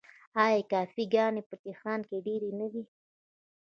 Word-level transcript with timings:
آیا 0.43 0.61
کافې 0.71 1.03
ګانې 1.13 1.41
په 1.49 1.55
تهران 1.63 2.01
کې 2.09 2.23
ډیرې 2.25 2.51
نه 2.59 2.67
دي؟ 2.73 2.83